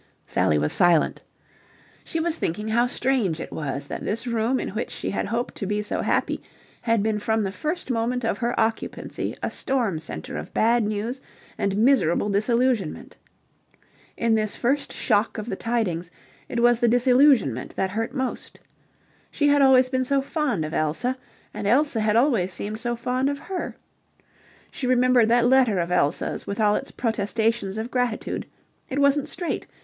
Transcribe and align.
Sally 0.25 0.57
was 0.57 0.73
silent. 0.73 1.21
She 2.03 2.19
was 2.19 2.35
thinking 2.39 2.69
how 2.69 2.87
strange 2.87 3.39
it 3.39 3.51
was 3.53 3.85
that 3.85 4.03
this 4.03 4.25
room 4.25 4.59
in 4.59 4.69
which 4.69 4.89
she 4.89 5.11
had 5.11 5.27
hoped 5.27 5.53
to 5.57 5.67
be 5.67 5.83
so 5.83 6.01
happy 6.01 6.41
had 6.81 7.03
been 7.03 7.19
from 7.19 7.43
the 7.43 7.51
first 7.51 7.91
moment 7.91 8.25
of 8.25 8.39
her 8.39 8.59
occupancy 8.59 9.37
a 9.43 9.51
storm 9.51 9.99
centre 9.99 10.37
of 10.37 10.55
bad 10.55 10.83
news 10.85 11.21
and 11.55 11.77
miserable 11.77 12.29
disillusionment. 12.29 13.15
In 14.17 14.33
this 14.33 14.55
first 14.55 14.91
shock 14.91 15.37
of 15.37 15.47
the 15.47 15.55
tidings, 15.55 16.09
it 16.49 16.61
was 16.61 16.79
the 16.79 16.87
disillusionment 16.87 17.75
that 17.75 17.91
hurt 17.91 18.11
most. 18.11 18.59
She 19.29 19.49
had 19.49 19.61
always 19.61 19.87
been 19.87 20.03
so 20.03 20.19
fond 20.19 20.65
of 20.65 20.73
Elsa, 20.73 21.15
and 21.53 21.67
Elsa 21.67 21.99
had 21.99 22.15
always 22.15 22.51
seemed 22.51 22.79
so 22.79 22.95
fond 22.95 23.29
of 23.29 23.37
her. 23.37 23.75
She 24.71 24.87
remembered 24.87 25.29
that 25.29 25.47
letter 25.47 25.77
of 25.77 25.91
Elsa's 25.91 26.47
with 26.47 26.59
all 26.59 26.75
its 26.75 26.89
protestations 26.89 27.77
of 27.77 27.91
gratitude... 27.91 28.47
It 28.89 28.97
wasn't 28.97 29.29
straight. 29.29 29.67